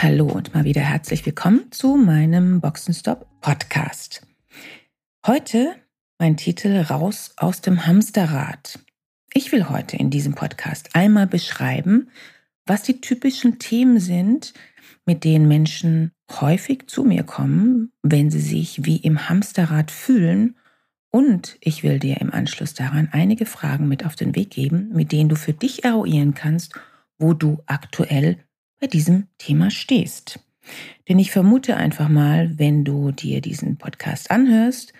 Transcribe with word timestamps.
Hallo 0.00 0.26
und 0.26 0.54
mal 0.54 0.62
wieder 0.62 0.82
herzlich 0.82 1.26
willkommen 1.26 1.72
zu 1.72 1.96
meinem 1.96 2.60
Boxenstopp 2.60 3.26
Podcast. 3.40 4.24
Heute 5.26 5.74
mein 6.20 6.36
Titel 6.36 6.82
Raus 6.82 7.32
aus 7.36 7.62
dem 7.62 7.84
Hamsterrad. 7.84 8.78
Ich 9.34 9.50
will 9.50 9.68
heute 9.68 9.96
in 9.96 10.10
diesem 10.10 10.36
Podcast 10.36 10.90
einmal 10.94 11.26
beschreiben, 11.26 12.10
was 12.64 12.84
die 12.84 13.00
typischen 13.00 13.58
Themen 13.58 13.98
sind, 13.98 14.54
mit 15.04 15.24
denen 15.24 15.48
Menschen 15.48 16.12
häufig 16.30 16.86
zu 16.86 17.02
mir 17.02 17.24
kommen, 17.24 17.90
wenn 18.04 18.30
sie 18.30 18.40
sich 18.40 18.84
wie 18.84 18.98
im 18.98 19.28
Hamsterrad 19.28 19.90
fühlen. 19.90 20.54
Und 21.10 21.56
ich 21.60 21.82
will 21.82 21.98
dir 21.98 22.20
im 22.20 22.32
Anschluss 22.32 22.72
daran 22.72 23.08
einige 23.10 23.46
Fragen 23.46 23.88
mit 23.88 24.06
auf 24.06 24.14
den 24.14 24.36
Weg 24.36 24.50
geben, 24.50 24.90
mit 24.92 25.10
denen 25.10 25.28
du 25.28 25.34
für 25.34 25.54
dich 25.54 25.82
eruieren 25.82 26.34
kannst, 26.34 26.74
wo 27.18 27.34
du 27.34 27.64
aktuell 27.66 28.44
bei 28.80 28.86
diesem 28.86 29.28
Thema 29.38 29.70
stehst. 29.70 30.40
Denn 31.08 31.18
ich 31.18 31.30
vermute 31.30 31.76
einfach 31.76 32.08
mal, 32.08 32.58
wenn 32.58 32.84
du 32.84 33.12
dir 33.12 33.40
diesen 33.40 33.76
Podcast 33.78 34.30
anhörst, 34.30 34.92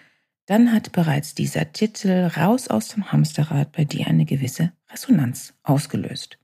dann 0.47 0.73
hat 0.73 0.93
bereits 0.93 1.35
dieser 1.35 1.73
Titel 1.73 2.31
Raus 2.35 2.69
aus 2.69 2.89
dem 2.89 3.13
Hamsterrad 3.13 3.73
bei 3.73 3.85
dir 3.85 4.07
eine 4.07 4.25
gewisse 4.25 4.73
Resonanz 4.91 5.53
ausgelöst. 5.63 6.39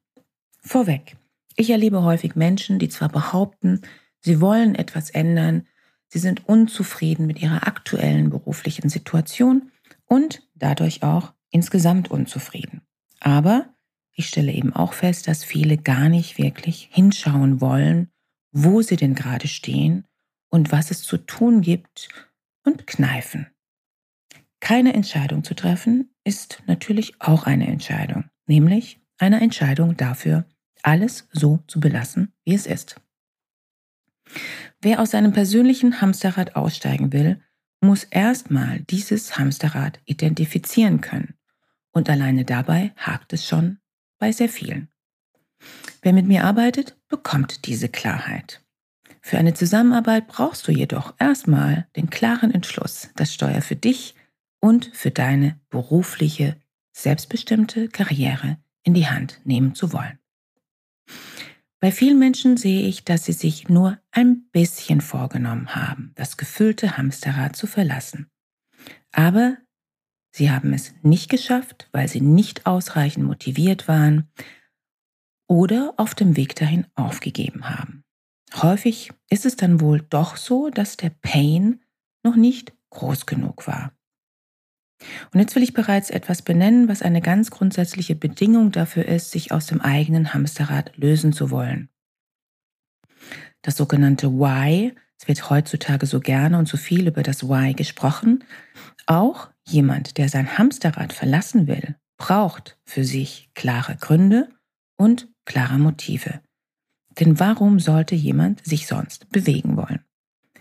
Vorweg, 0.60 1.16
ich 1.56 1.70
erlebe 1.70 2.02
häufig 2.02 2.36
Menschen, 2.36 2.78
die 2.78 2.90
zwar 2.90 3.08
behaupten, 3.08 3.80
sie 4.20 4.40
wollen 4.40 4.74
etwas 4.74 5.08
ändern, 5.10 5.66
sie 6.08 6.18
sind 6.18 6.46
unzufrieden 6.46 7.26
mit 7.26 7.40
ihrer 7.40 7.66
aktuellen 7.66 8.28
beruflichen 8.28 8.90
Situation 8.90 9.70
und 10.04 10.42
dadurch 10.54 11.02
auch 11.02 11.32
insgesamt 11.50 12.10
unzufrieden. 12.10 12.82
Aber 13.20 13.73
ich 14.14 14.28
stelle 14.28 14.52
eben 14.52 14.72
auch 14.72 14.92
fest, 14.92 15.28
dass 15.28 15.44
viele 15.44 15.76
gar 15.76 16.08
nicht 16.08 16.38
wirklich 16.38 16.88
hinschauen 16.92 17.60
wollen, 17.60 18.10
wo 18.52 18.80
sie 18.82 18.96
denn 18.96 19.14
gerade 19.14 19.48
stehen 19.48 20.04
und 20.50 20.70
was 20.70 20.90
es 20.90 21.02
zu 21.02 21.18
tun 21.18 21.60
gibt 21.60 22.08
und 22.64 22.86
kneifen. 22.86 23.48
Keine 24.60 24.94
Entscheidung 24.94 25.44
zu 25.44 25.54
treffen 25.54 26.10
ist 26.22 26.62
natürlich 26.66 27.20
auch 27.20 27.44
eine 27.44 27.66
Entscheidung, 27.66 28.30
nämlich 28.46 29.00
eine 29.18 29.40
Entscheidung 29.40 29.96
dafür, 29.96 30.46
alles 30.82 31.28
so 31.32 31.60
zu 31.66 31.80
belassen, 31.80 32.32
wie 32.44 32.54
es 32.54 32.66
ist. 32.66 33.00
Wer 34.80 35.00
aus 35.00 35.10
seinem 35.10 35.32
persönlichen 35.32 36.00
Hamsterrad 36.00 36.56
aussteigen 36.56 37.12
will, 37.12 37.40
muss 37.80 38.04
erstmal 38.04 38.80
dieses 38.80 39.38
Hamsterrad 39.38 40.00
identifizieren 40.06 41.00
können. 41.00 41.34
Und 41.92 42.08
alleine 42.08 42.44
dabei 42.44 42.92
hakt 42.96 43.32
es 43.32 43.46
schon 43.46 43.78
bei 44.24 44.32
sehr 44.32 44.48
vielen. 44.48 44.88
Wer 46.00 46.14
mit 46.14 46.26
mir 46.26 46.44
arbeitet, 46.44 46.96
bekommt 47.08 47.66
diese 47.66 47.90
Klarheit. 47.90 48.64
Für 49.20 49.36
eine 49.36 49.52
Zusammenarbeit 49.52 50.28
brauchst 50.28 50.66
du 50.66 50.72
jedoch 50.72 51.12
erstmal 51.18 51.88
den 51.94 52.08
klaren 52.08 52.50
Entschluss, 52.50 53.10
das 53.16 53.34
Steuer 53.34 53.60
für 53.60 53.76
dich 53.76 54.14
und 54.60 54.90
für 54.94 55.10
deine 55.10 55.60
berufliche, 55.68 56.56
selbstbestimmte 56.92 57.88
Karriere 57.88 58.56
in 58.82 58.94
die 58.94 59.08
Hand 59.08 59.42
nehmen 59.44 59.74
zu 59.74 59.92
wollen. 59.92 60.18
Bei 61.78 61.92
vielen 61.92 62.18
Menschen 62.18 62.56
sehe 62.56 62.88
ich, 62.88 63.04
dass 63.04 63.26
sie 63.26 63.34
sich 63.34 63.68
nur 63.68 63.98
ein 64.10 64.48
bisschen 64.52 65.02
vorgenommen 65.02 65.74
haben, 65.74 66.12
das 66.14 66.38
gefüllte 66.38 66.96
Hamsterrad 66.96 67.56
zu 67.56 67.66
verlassen. 67.66 68.30
Aber 69.12 69.58
Sie 70.36 70.50
haben 70.50 70.72
es 70.72 70.92
nicht 71.02 71.30
geschafft, 71.30 71.88
weil 71.92 72.08
sie 72.08 72.20
nicht 72.20 72.66
ausreichend 72.66 73.24
motiviert 73.24 73.86
waren 73.86 74.28
oder 75.48 75.94
auf 75.96 76.16
dem 76.16 76.36
Weg 76.36 76.56
dahin 76.56 76.88
aufgegeben 76.96 77.70
haben. 77.70 78.02
Häufig 78.56 79.12
ist 79.30 79.46
es 79.46 79.54
dann 79.54 79.80
wohl 79.80 80.00
doch 80.00 80.36
so, 80.36 80.70
dass 80.70 80.96
der 80.96 81.10
Pain 81.10 81.84
noch 82.24 82.34
nicht 82.34 82.72
groß 82.90 83.26
genug 83.26 83.68
war. 83.68 83.92
Und 85.32 85.38
jetzt 85.38 85.54
will 85.54 85.62
ich 85.62 85.72
bereits 85.72 86.10
etwas 86.10 86.42
benennen, 86.42 86.88
was 86.88 87.02
eine 87.02 87.20
ganz 87.20 87.52
grundsätzliche 87.52 88.16
Bedingung 88.16 88.72
dafür 88.72 89.06
ist, 89.06 89.30
sich 89.30 89.52
aus 89.52 89.66
dem 89.66 89.80
eigenen 89.80 90.34
Hamsterrad 90.34 90.96
lösen 90.96 91.32
zu 91.32 91.52
wollen. 91.52 91.90
Das 93.62 93.76
sogenannte 93.76 94.32
Why, 94.32 94.94
es 95.20 95.28
wird 95.28 95.48
heutzutage 95.48 96.06
so 96.06 96.18
gerne 96.18 96.58
und 96.58 96.66
so 96.66 96.76
viel 96.76 97.06
über 97.06 97.22
das 97.22 97.48
Why 97.48 97.72
gesprochen, 97.74 98.42
auch 99.06 99.50
jemand, 99.66 100.18
der 100.18 100.28
sein 100.28 100.58
Hamsterrad 100.58 101.12
verlassen 101.12 101.66
will, 101.66 101.96
braucht 102.16 102.78
für 102.84 103.04
sich 103.04 103.50
klare 103.54 103.96
Gründe 103.96 104.48
und 104.96 105.28
klare 105.44 105.78
Motive. 105.78 106.40
Denn 107.18 107.38
warum 107.38 107.80
sollte 107.80 108.14
jemand 108.14 108.64
sich 108.64 108.86
sonst 108.86 109.30
bewegen 109.30 109.76
wollen? 109.76 110.04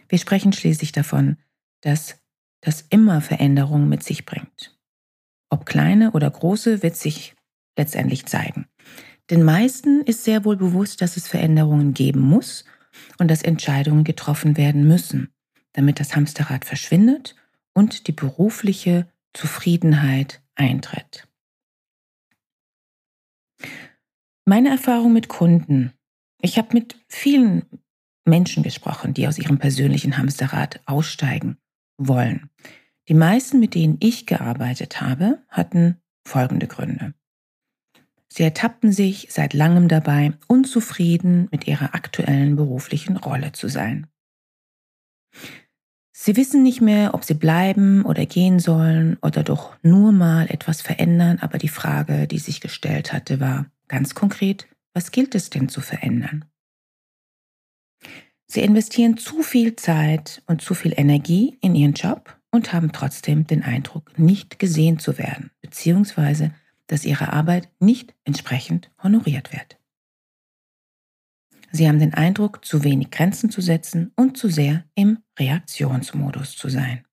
Wir 0.08 0.20
sprechen 0.20 0.54
schließlich 0.54 0.92
davon, 0.92 1.38
dass 1.82 2.18
das 2.62 2.86
immer 2.90 3.22
Veränderungen 3.22 3.90
mit 3.90 4.04
sich 4.04 4.26
bringt. 4.26 4.78
Ob 5.50 5.66
kleine 5.66 6.12
oder 6.12 6.30
große, 6.30 6.84
wird 6.84 6.96
sich 6.96 7.36
letztendlich 7.78 8.26
zeigen. 8.26 8.68
Den 9.30 9.44
meisten 9.44 10.02
ist 10.02 10.24
sehr 10.24 10.46
wohl 10.46 10.58
bewusst, 10.58 11.02
dass 11.02 11.18
es 11.18 11.28
Veränderungen 11.28 11.94
geben 11.94 12.22
muss 12.22 12.66
und 13.18 13.30
dass 13.30 13.42
Entscheidungen 13.42 14.04
getroffen 14.04 14.58
werden 14.58 14.88
müssen, 14.88 15.34
damit 15.74 16.00
das 16.00 16.16
Hamsterrad 16.16 16.66
verschwindet 16.66 17.36
und 17.74 18.08
die 18.08 18.12
berufliche 18.12 19.08
Zufriedenheit 19.34 20.42
eintritt. 20.56 21.28
Meine 24.46 24.70
Erfahrung 24.70 25.14
mit 25.14 25.30
Kunden. 25.30 25.94
Ich 26.42 26.58
habe 26.58 26.70
mit 26.74 26.98
vielen 27.08 27.64
Menschen 28.26 28.64
gesprochen, 28.64 29.14
die 29.14 29.28
aus 29.28 29.38
ihrem 29.38 29.58
persönlichen 29.58 30.18
Hamsterrad 30.18 30.82
aussteigen 30.86 31.58
wollen. 31.98 32.50
Die 33.08 33.14
meisten, 33.14 33.60
mit 33.60 33.76
denen 33.76 33.98
ich 34.00 34.26
gearbeitet 34.26 35.02
habe, 35.02 35.44
hatten 35.50 36.02
folgende 36.26 36.68
Gründe. 36.68 37.14
Sie 38.30 38.44
ertappten 38.44 38.92
sich 38.92 39.28
seit 39.30 39.54
langem 39.54 39.88
dabei, 39.88 40.34
unzufrieden 40.48 41.48
mit 41.52 41.68
ihrer 41.68 41.94
aktuellen 41.94 42.56
beruflichen 42.56 43.18
Rolle 43.18 43.52
zu 43.52 43.68
sein. 43.68 44.08
Sie 46.26 46.38
wissen 46.38 46.64
nicht 46.64 46.80
mehr, 46.80 47.16
ob 47.16 47.26
sie 47.26 47.34
bleiben 47.34 48.06
oder 48.06 48.26
gehen 48.26 48.58
sollen 48.58 49.18
oder 49.22 49.44
doch 49.44 49.76
nur 49.84 50.14
mal 50.14 50.50
etwas 50.50 50.82
verändern, 50.82 51.40
aber 51.42 51.58
die 51.58 51.68
Frage, 51.68 52.28
die 52.28 52.40
sich 52.40 52.62
gestellt 52.62 53.12
hatte, 53.12 53.42
war 53.42 53.66
ganz 53.90 54.16
konkret, 54.16 54.66
was 54.94 55.12
gilt 55.12 55.36
es 55.36 55.50
denn 55.50 55.68
zu 55.68 55.82
verändern? 55.82 56.46
Sie 58.48 58.62
investieren 58.62 59.18
zu 59.18 59.44
viel 59.44 59.76
Zeit 59.76 60.42
und 60.48 60.62
zu 60.62 60.76
viel 60.76 60.94
Energie 60.96 61.58
in 61.60 61.76
ihren 61.76 61.92
Job 61.92 62.40
und 62.52 62.72
haben 62.72 62.94
trotzdem 62.94 63.46
den 63.46 63.62
Eindruck, 63.62 64.18
nicht 64.18 64.60
gesehen 64.60 65.00
zu 65.00 65.18
werden, 65.18 65.52
beziehungsweise 65.60 66.54
dass 66.88 67.04
ihre 67.04 67.34
Arbeit 67.34 67.68
nicht 67.82 68.16
entsprechend 68.24 68.90
honoriert 69.04 69.52
wird. 69.52 69.78
Sie 71.76 71.88
haben 71.88 71.98
den 71.98 72.14
Eindruck, 72.14 72.64
zu 72.64 72.84
wenig 72.84 73.10
Grenzen 73.10 73.50
zu 73.50 73.60
setzen 73.60 74.14
und 74.16 74.38
zu 74.38 74.48
sehr 74.48 74.86
im 74.94 75.24
Reaktionsmodus 75.40 76.56
zu 76.56 76.70
sein. 76.70 77.04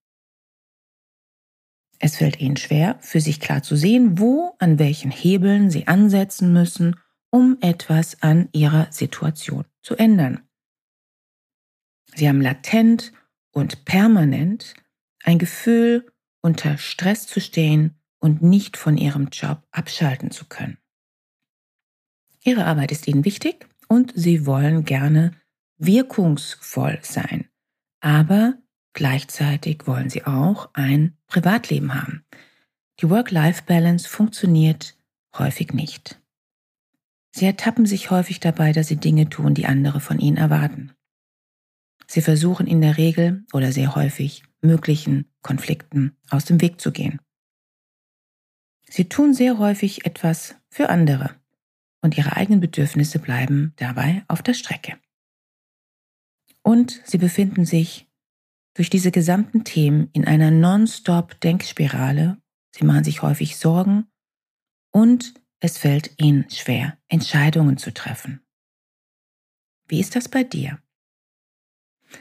Es 1.99 2.17
fällt 2.17 2.41
ihnen 2.41 2.59
schwer, 2.59 2.99
für 3.01 3.23
sich 3.23 3.41
klar 3.41 3.62
zu 3.62 3.75
sehen, 3.75 4.19
wo, 4.19 4.55
an 4.59 4.79
welchen 4.79 5.11
Hebeln 5.11 5.71
sie 5.71 5.89
ansetzen 5.89 6.53
müssen, 6.53 6.97
um 7.31 7.57
etwas 7.62 8.23
an 8.23 8.51
ihrer 8.53 8.93
Situation 8.93 9.65
zu 9.83 9.97
ändern. 9.97 10.47
Sie 12.15 12.29
haben 12.29 12.43
latent 12.43 13.13
und 13.53 13.87
permanent 13.87 14.75
ein 15.25 15.39
Gefühl, 15.39 16.06
unter 16.43 16.77
Stress 16.77 17.27
zu 17.27 17.41
stehen 17.41 17.99
und 18.19 18.43
nicht 18.43 18.77
von 18.77 18.99
ihrem 18.99 19.29
Job 19.29 19.67
abschalten 19.71 20.31
zu 20.31 20.45
können. 20.47 20.77
Ihre 22.45 22.67
Arbeit 22.67 22.93
ist 22.93 23.09
ihnen 23.09 23.25
wichtig 23.25 23.69
und 23.91 24.13
sie 24.15 24.47
wollen 24.47 24.85
gerne 24.85 25.33
wirkungsvoll 25.79 27.01
sein. 27.03 27.49
Aber 28.01 28.55
gleichzeitig 28.93 29.87
wollen 29.87 30.09
sie 30.09 30.25
auch 30.25 30.71
ein 30.75 31.17
Privatleben 31.27 31.95
haben. 31.95 32.25
Die 33.01 33.11
Work-Life-Balance 33.11 34.09
funktioniert 34.09 34.97
häufig 35.37 35.73
nicht. 35.73 36.21
Sie 37.33 37.47
ertappen 37.47 37.85
sich 37.85 38.11
häufig 38.11 38.39
dabei, 38.39 38.73
dass 38.73 38.89
sie 38.89 38.97
Dinge 38.97 39.29
tun, 39.29 39.55
die 39.55 39.67
andere 39.67 40.01
von 40.01 40.19
ihnen 40.21 40.37
erwarten. 40.37 40.93
Sie 42.07 42.23
versuchen 42.23 42.67
in 42.67 42.81
der 42.81 42.97
Regel 42.97 43.45
oder 43.53 43.73
sehr 43.73 43.95
häufig 43.95 44.45
möglichen 44.61 45.27
Konflikten 45.43 46.17
aus 46.29 46.45
dem 46.45 46.61
Weg 46.61 46.81
zu 46.81 46.93
gehen. 46.93 47.21
Sie 48.89 49.09
tun 49.09 49.35
sehr 49.35 49.59
häufig 49.59 50.05
etwas 50.05 50.57
für 50.69 50.91
andere 50.91 51.40
und 52.02 52.17
ihre 52.17 52.37
eigenen 52.37 52.61
Bedürfnisse 52.61 53.19
bleiben 53.19 53.73
dabei 53.76 54.25
auf 54.29 54.43
der 54.43 54.55
Strecke. 54.55 54.99
Und 56.62 57.00
sie 57.05 57.19
befinden 57.19 57.64
sich 57.64 58.08
durch 58.75 58.91
diese 58.91 59.11
gesamten 59.11 59.64
Themen 59.64 60.11
in 60.12 60.26
einer 60.26 60.50
Non-Stop-Denkspirale. 60.50 62.38
Sie 62.73 62.85
machen 62.85 63.05
sich 63.05 63.23
häufig 63.23 63.56
Sorgen 63.56 64.06
und 64.93 65.35
es 65.61 65.79
fällt 65.79 66.20
ihnen 66.20 66.49
schwer, 66.50 66.99
Entscheidungen 67.08 67.76
zu 67.76 67.93
treffen. 67.93 68.41
Wie 69.88 70.00
ist 70.00 70.17
das 70.17 70.29
bei 70.29 70.44
dir? 70.44 70.79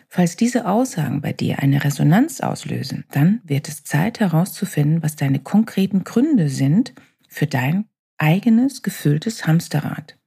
Falls 0.08 0.36
diese 0.36 0.68
Aussagen 0.68 1.22
bei 1.22 1.34
dir 1.34 1.60
eine 1.60 1.84
Resonanz 1.84 2.42
auslösen, 2.42 3.06
dann 3.12 3.42
wird 3.44 3.68
es 3.68 3.84
Zeit 3.84 4.20
herauszufinden, 4.20 5.02
was 5.02 5.16
deine 5.16 5.40
konkreten 5.40 6.04
Gründe 6.04 6.50
sind 6.50 6.94
für 7.28 7.48
dein 7.48 7.89
eigenes 8.20 8.84
gefülltes 8.84 9.48
Hamsterrad. 9.48 10.18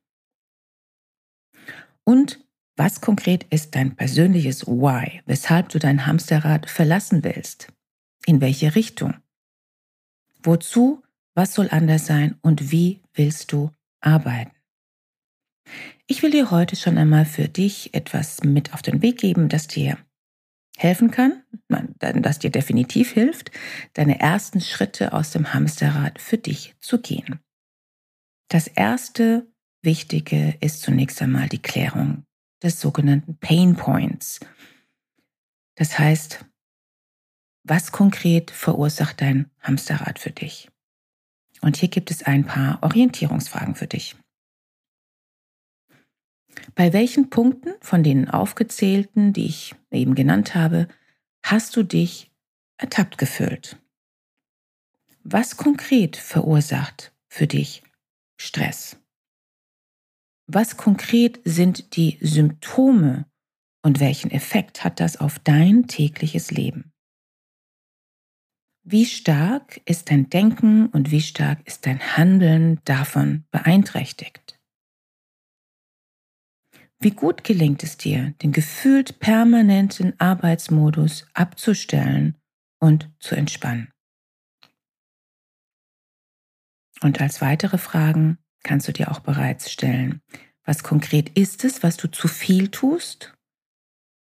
Und 2.04 2.44
was 2.76 3.00
konkret 3.00 3.44
ist 3.50 3.74
dein 3.74 3.94
persönliches 3.96 4.66
Why, 4.66 5.20
weshalb 5.26 5.68
du 5.68 5.78
dein 5.78 6.06
Hamsterrad 6.06 6.68
verlassen 6.68 7.22
willst? 7.22 7.72
In 8.26 8.40
welche 8.40 8.74
Richtung? 8.74 9.14
Wozu? 10.42 11.02
Was 11.34 11.54
soll 11.54 11.68
anders 11.70 12.06
sein? 12.06 12.38
Und 12.42 12.72
wie 12.72 13.00
willst 13.14 13.52
du 13.52 13.70
arbeiten? 14.00 14.52
Ich 16.06 16.22
will 16.22 16.30
dir 16.30 16.50
heute 16.50 16.76
schon 16.76 16.98
einmal 16.98 17.24
für 17.24 17.48
dich 17.48 17.94
etwas 17.94 18.42
mit 18.42 18.74
auf 18.74 18.82
den 18.82 19.00
Weg 19.00 19.18
geben, 19.18 19.48
das 19.48 19.66
dir 19.66 19.96
helfen 20.76 21.10
kann, 21.10 21.42
das 22.00 22.38
dir 22.38 22.50
definitiv 22.50 23.12
hilft, 23.12 23.50
deine 23.94 24.20
ersten 24.20 24.60
Schritte 24.60 25.12
aus 25.12 25.30
dem 25.30 25.54
Hamsterrad 25.54 26.20
für 26.20 26.38
dich 26.38 26.74
zu 26.80 27.00
gehen. 27.00 27.40
Das 28.52 28.66
erste 28.66 29.50
Wichtige 29.80 30.58
ist 30.60 30.82
zunächst 30.82 31.22
einmal 31.22 31.48
die 31.48 31.62
Klärung 31.62 32.26
des 32.62 32.78
sogenannten 32.78 33.38
Pain 33.38 33.76
Points. 33.76 34.40
Das 35.76 35.98
heißt, 35.98 36.44
was 37.64 37.92
konkret 37.92 38.50
verursacht 38.50 39.22
dein 39.22 39.50
Hamsterrad 39.62 40.18
für 40.18 40.32
dich? 40.32 40.68
Und 41.62 41.78
hier 41.78 41.88
gibt 41.88 42.10
es 42.10 42.24
ein 42.24 42.44
paar 42.44 42.82
Orientierungsfragen 42.82 43.74
für 43.74 43.86
dich. 43.86 44.16
Bei 46.74 46.92
welchen 46.92 47.30
Punkten 47.30 47.72
von 47.80 48.02
den 48.02 48.28
aufgezählten, 48.28 49.32
die 49.32 49.46
ich 49.46 49.74
eben 49.90 50.14
genannt 50.14 50.54
habe, 50.54 50.88
hast 51.42 51.74
du 51.74 51.84
dich 51.84 52.30
ertappt 52.76 53.16
gefühlt? 53.16 53.80
Was 55.24 55.56
konkret 55.56 56.18
verursacht 56.18 57.14
für 57.30 57.46
dich 57.46 57.82
Stress? 58.42 59.00
Was 60.48 60.76
konkret 60.76 61.40
sind 61.44 61.94
die 61.94 62.18
Symptome 62.20 63.26
und 63.84 64.00
welchen 64.00 64.32
Effekt 64.32 64.82
hat 64.82 64.98
das 64.98 65.16
auf 65.16 65.38
dein 65.38 65.86
tägliches 65.86 66.50
Leben? 66.50 66.92
Wie 68.84 69.06
stark 69.06 69.80
ist 69.84 70.10
dein 70.10 70.28
Denken 70.28 70.88
und 70.88 71.12
wie 71.12 71.20
stark 71.20 71.64
ist 71.68 71.86
dein 71.86 72.00
Handeln 72.00 72.80
davon 72.84 73.44
beeinträchtigt? 73.52 74.58
Wie 76.98 77.12
gut 77.12 77.44
gelingt 77.44 77.84
es 77.84 77.96
dir, 77.96 78.34
den 78.42 78.50
gefühlt 78.50 79.20
permanenten 79.20 80.18
Arbeitsmodus 80.18 81.28
abzustellen 81.32 82.36
und 82.80 83.08
zu 83.20 83.36
entspannen? 83.36 83.91
Und 87.02 87.20
als 87.20 87.40
weitere 87.40 87.78
Fragen, 87.78 88.38
kannst 88.62 88.86
du 88.88 88.92
dir 88.92 89.10
auch 89.10 89.20
bereits 89.20 89.70
stellen. 89.70 90.22
Was 90.64 90.84
konkret 90.84 91.36
ist 91.36 91.64
es, 91.64 91.82
was 91.82 91.96
du 91.96 92.08
zu 92.08 92.28
viel 92.28 92.68
tust? 92.68 93.34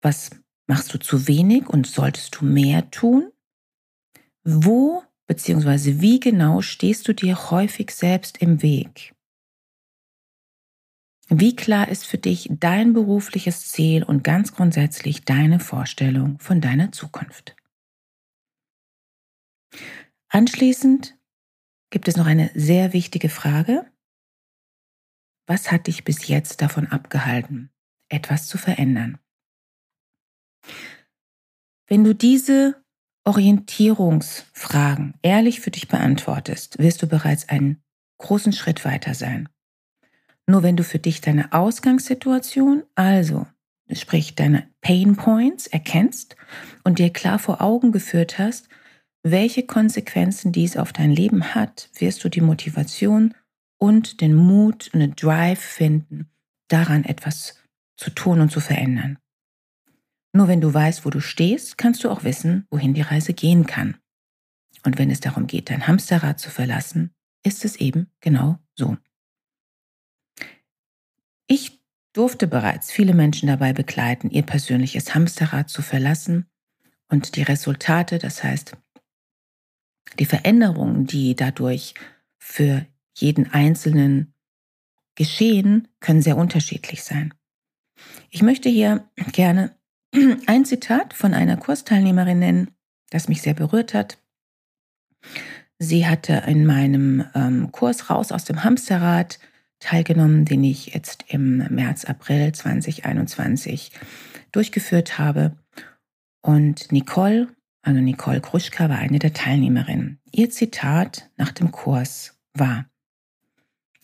Was 0.01 0.31
machst 0.67 0.95
du 0.95 0.99
zu 0.99 1.27
wenig 1.27 1.69
und 1.69 1.87
solltest 1.87 2.37
du 2.37 2.45
mehr 2.45 2.91
tun? 2.91 3.33
Wo 4.45 5.03
bzw. 5.27 6.01
wie 6.01 6.21
genau 6.21 6.63
stehst 6.63 7.09
du 7.09 7.13
dir 7.13 7.51
häufig 7.51 7.91
selbst 7.91 8.39
im 8.39 8.63
Weg? 8.63 9.15
Wie 11.29 11.57
klar 11.57 11.89
ist 11.89 12.07
für 12.07 12.19
dich 12.19 12.49
dein 12.51 12.93
berufliches 12.93 13.69
Ziel 13.69 14.03
und 14.03 14.23
ganz 14.23 14.53
grundsätzlich 14.53 15.25
deine 15.25 15.61
Vorstellung 15.61 16.39
von 16.39 16.61
deiner 16.61 16.93
Zukunft? 16.93 17.57
Anschließend 20.29 21.17
gibt 21.93 22.09
es 22.09 22.17
noch 22.17 22.27
eine 22.27 22.51
sehr 22.55 22.93
wichtige 22.93 23.29
Frage, 23.29 23.85
was 25.47 25.71
hat 25.71 25.87
dich 25.87 26.05
bis 26.05 26.27
jetzt 26.27 26.63
davon 26.63 26.89
abgehalten, 26.89 27.71
etwas 28.09 28.49
zu 28.49 28.59
verändern? 28.59 29.19
Wenn 31.87 32.03
du 32.03 32.15
diese 32.15 32.83
Orientierungsfragen 33.25 35.15
ehrlich 35.23 35.61
für 35.61 35.71
dich 35.71 35.87
beantwortest, 35.87 36.79
wirst 36.79 37.03
du 37.03 37.07
bereits 37.07 37.49
einen 37.49 37.83
großen 38.19 38.53
Schritt 38.53 38.85
weiter 38.85 39.15
sein. 39.15 39.49
Nur 40.47 40.63
wenn 40.63 40.77
du 40.77 40.85
für 40.85 40.99
dich 40.99 41.21
deine 41.21 41.53
Ausgangssituation, 41.53 42.85
also 42.95 43.47
sprich 43.93 44.35
deine 44.35 44.69
Pain 44.81 45.17
Points, 45.17 45.67
erkennst 45.67 46.37
und 46.85 46.99
dir 46.99 47.13
klar 47.13 47.39
vor 47.39 47.61
Augen 47.61 47.93
geführt 47.93 48.39
hast, 48.39 48.69
welche 49.23 49.65
Konsequenzen 49.65 50.53
dies 50.53 50.77
auf 50.77 50.93
dein 50.93 51.13
Leben 51.13 51.55
hat, 51.55 51.91
wirst 51.99 52.25
du 52.25 52.29
die 52.29 52.41
Motivation 52.41 53.35
und 53.79 54.21
den 54.21 54.35
Mut 54.35 54.91
und 54.93 55.01
den 55.01 55.15
Drive 55.15 55.61
finden, 55.61 56.29
daran 56.69 57.05
etwas 57.05 57.61
zu 57.97 58.11
tun 58.11 58.41
und 58.41 58.51
zu 58.51 58.61
verändern. 58.61 59.19
Nur 60.33 60.49
wenn 60.49 60.61
du 60.61 60.73
weißt, 60.73 61.05
wo 61.05 61.11
du 61.11 61.21
stehst, 61.21 61.79
kannst 61.79 62.03
du 62.05 62.11
auch 62.11 62.25
wissen, 62.25 62.67
wohin 62.71 62.95
die 62.95 63.03
Reise 63.03 63.35
gehen 63.35 63.67
kann. 63.67 63.97
Und 64.85 64.99
wenn 64.99 65.11
es 65.11 65.21
darum 65.21 65.47
geht, 65.47 65.71
dein 65.71 65.87
Hamsterrad 65.87 66.41
zu 66.41 66.51
verlassen, 66.51 67.15
ist 67.45 67.65
es 67.65 67.77
eben 67.77 68.11
genau 68.21 68.59
so. 68.75 68.97
Ich 71.47 71.81
durfte 72.13 72.47
bereits 72.47 72.91
viele 72.91 73.15
Menschen 73.15 73.47
dabei 73.47 73.73
begleiten, 73.73 74.31
ihr 74.31 74.43
persönliches 74.43 75.15
Hamsterrad 75.15 75.69
zu 75.69 75.83
verlassen 75.83 76.47
und 77.09 77.37
die 77.37 77.43
Resultate, 77.43 78.19
das 78.19 78.43
heißt 78.43 78.77
die 80.19 80.27
Veränderungen, 80.27 81.07
die 81.07 81.35
dadurch 81.35 81.95
für 82.39 82.87
jeden 83.17 83.53
einzelnen 83.53 84.35
Geschehen 85.15 85.89
können 86.01 86.23
sehr 86.23 86.37
unterschiedlich 86.37 87.05
sein. 87.05 87.35
Ich 88.31 88.43
möchte 88.43 88.69
hier 88.69 89.09
gerne 89.33 89.75
ein 90.47 90.65
Zitat 90.65 91.15
von 91.15 91.35
einer 91.35 91.57
Kursteilnehmerin 91.57 92.39
nennen, 92.39 92.71
das 93.11 93.29
mich 93.29 93.43
sehr 93.43 93.55
berührt 93.55 93.95
hat. 93.95 94.19
Sie 95.79 96.07
hatte 96.07 96.45
in 96.47 96.65
meinem 96.65 97.25
ähm, 97.35 97.73
Kurs 97.73 98.09
Raus 98.09 98.33
aus 98.33 98.45
dem 98.45 98.65
Hamsterrad 98.65 99.39
teilgenommen, 99.81 100.45
den 100.45 100.63
ich 100.65 100.95
jetzt 100.95 101.25
im 101.29 101.59
März, 101.75 102.05
April 102.05 102.53
2021 102.53 103.91
durchgeführt 104.53 105.19
habe. 105.19 105.57
Und 106.41 106.93
Nicole, 106.93 107.49
also 107.83 108.01
Nicole 108.01 108.41
Kruschka, 108.41 108.89
war 108.89 108.99
eine 108.99 109.19
der 109.19 109.33
Teilnehmerinnen. 109.33 110.21
Ihr 110.31 110.51
Zitat 110.51 111.31
nach 111.37 111.53
dem 111.53 111.73
Kurs 111.73 112.39
war, 112.55 112.87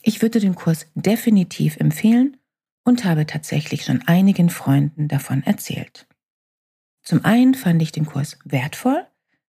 ich 0.03 0.23
würde 0.23 0.41
den 0.41 0.55
Kurs 0.55 0.87
definitiv 0.95 1.77
empfehlen 1.77 2.37
und 2.85 3.05
habe 3.05 3.27
tatsächlich 3.27 3.85
schon 3.85 4.03
einigen 4.07 4.49
Freunden 4.49 5.09
davon 5.09 5.43
erzählt. 5.43 6.07
Zum 7.03 7.25
einen 7.25 7.55
fand 7.55 7.83
ich 7.83 7.93
den 7.93 8.07
Kurs 8.07 8.39
wertvoll, 8.45 9.07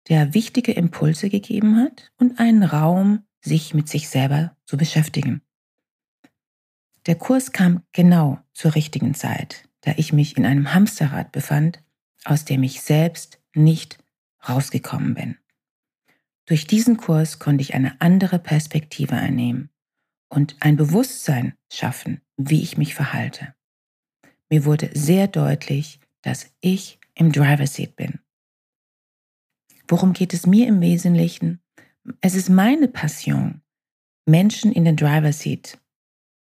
der 0.09 0.33
wichtige 0.33 0.71
Impulse 0.71 1.29
gegeben 1.29 1.77
hat 1.77 2.11
und 2.17 2.39
einen 2.39 2.63
Raum, 2.63 3.23
sich 3.39 3.73
mit 3.73 3.87
sich 3.87 4.09
selber 4.09 4.55
zu 4.65 4.77
beschäftigen. 4.77 5.41
Der 7.05 7.15
Kurs 7.15 7.51
kam 7.51 7.83
genau 7.91 8.39
zur 8.53 8.75
richtigen 8.75 9.13
Zeit, 9.13 9.67
da 9.81 9.93
ich 9.97 10.13
mich 10.13 10.37
in 10.37 10.45
einem 10.45 10.73
Hamsterrad 10.73 11.31
befand, 11.31 11.83
aus 12.25 12.45
dem 12.45 12.61
ich 12.61 12.81
selbst 12.81 13.39
nicht 13.55 14.00
rausgekommen 14.47 15.13
bin. 15.13 15.37
Durch 16.45 16.67
diesen 16.67 16.97
Kurs 16.97 17.39
konnte 17.39 17.61
ich 17.61 17.73
eine 17.73 17.99
andere 18.01 18.39
Perspektive 18.39 19.15
einnehmen 19.15 19.69
und 20.29 20.55
ein 20.59 20.75
Bewusstsein 20.75 21.53
schaffen, 21.71 22.21
wie 22.37 22.61
ich 22.61 22.77
mich 22.77 22.95
verhalte. 22.95 23.53
Mir 24.49 24.65
wurde 24.65 24.89
sehr 24.93 25.27
deutlich, 25.27 25.99
dass 26.21 26.51
ich 26.59 26.99
im 27.15 27.31
Driver 27.31 27.67
Seat 27.67 27.95
bin. 27.95 28.19
Worum 29.87 30.13
geht 30.13 30.33
es 30.33 30.45
mir 30.45 30.67
im 30.67 30.81
Wesentlichen? 30.81 31.61
Es 32.21 32.35
ist 32.35 32.49
meine 32.49 32.87
Passion, 32.87 33.61
Menschen 34.25 34.71
in 34.71 34.85
den 34.85 34.95
Driver 34.95 35.33
Seat 35.33 35.79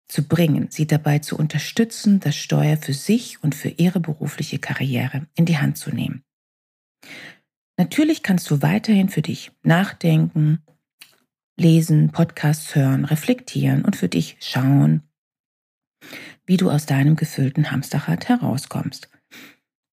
zu 0.08 0.26
bringen, 0.26 0.68
sie 0.70 0.86
dabei 0.86 1.18
zu 1.20 1.36
unterstützen, 1.36 2.20
das 2.20 2.36
Steuer 2.36 2.76
für 2.76 2.94
sich 2.94 3.42
und 3.42 3.54
für 3.54 3.68
ihre 3.68 4.00
berufliche 4.00 4.58
Karriere 4.58 5.26
in 5.34 5.46
die 5.46 5.58
Hand 5.58 5.78
zu 5.78 5.90
nehmen. 5.90 6.24
Natürlich 7.84 8.22
kannst 8.22 8.50
du 8.50 8.62
weiterhin 8.62 9.10
für 9.10 9.20
dich 9.20 9.52
nachdenken, 9.62 10.62
lesen, 11.54 12.12
Podcasts 12.12 12.74
hören, 12.74 13.04
reflektieren 13.04 13.84
und 13.84 13.94
für 13.94 14.08
dich 14.08 14.38
schauen, 14.40 15.02
wie 16.46 16.56
du 16.56 16.70
aus 16.70 16.86
deinem 16.86 17.14
gefüllten 17.14 17.70
Hamsterrad 17.70 18.26
herauskommst. 18.26 19.10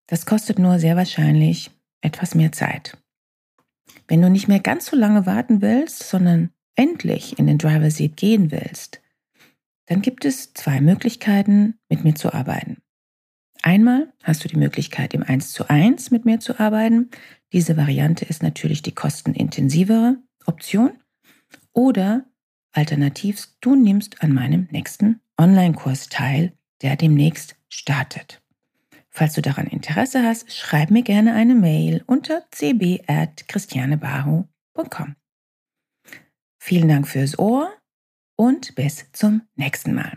Das 0.06 0.24
kostet 0.24 0.58
nur 0.58 0.78
sehr 0.78 0.96
wahrscheinlich 0.96 1.70
etwas 2.00 2.34
mehr 2.34 2.50
Zeit. 2.50 2.96
Wenn 4.08 4.22
du 4.22 4.30
nicht 4.30 4.48
mehr 4.48 4.60
ganz 4.60 4.86
so 4.86 4.96
lange 4.96 5.26
warten 5.26 5.60
willst, 5.60 6.08
sondern 6.08 6.48
endlich 6.74 7.38
in 7.38 7.46
den 7.46 7.58
Driver 7.58 7.90
Seat 7.90 8.16
gehen 8.16 8.50
willst, 8.50 9.02
dann 9.84 10.00
gibt 10.00 10.24
es 10.24 10.54
zwei 10.54 10.80
Möglichkeiten, 10.80 11.78
mit 11.90 12.04
mir 12.04 12.14
zu 12.14 12.32
arbeiten. 12.32 12.78
Einmal 13.60 14.10
hast 14.22 14.44
du 14.44 14.48
die 14.48 14.56
Möglichkeit, 14.56 15.12
im 15.12 15.22
1 15.22 15.52
zu 15.52 15.68
1 15.68 16.10
mit 16.10 16.24
mir 16.24 16.40
zu 16.40 16.58
arbeiten. 16.58 17.10
Diese 17.52 17.76
Variante 17.76 18.24
ist 18.24 18.42
natürlich 18.42 18.80
die 18.82 18.94
kostenintensivere 18.94 20.16
Option. 20.46 20.92
Oder 21.72 22.24
alternativ, 22.72 23.48
du 23.60 23.74
nimmst 23.74 24.22
an 24.22 24.32
meinem 24.32 24.68
nächsten 24.70 25.20
Online-Kurs 25.38 26.08
teil, 26.08 26.52
der 26.80 26.96
demnächst 26.96 27.56
startet. 27.68 28.40
Falls 29.10 29.34
du 29.34 29.42
daran 29.42 29.66
Interesse 29.66 30.22
hast, 30.22 30.50
schreib 30.52 30.90
mir 30.90 31.02
gerne 31.02 31.34
eine 31.34 31.54
Mail 31.54 32.02
unter 32.06 32.46
cb.christianebahu.com. 32.50 35.16
Vielen 36.58 36.88
Dank 36.88 37.06
fürs 37.06 37.38
Ohr 37.38 37.70
und 38.36 38.74
bis 38.74 39.12
zum 39.12 39.42
nächsten 39.56 39.94
Mal. 39.94 40.16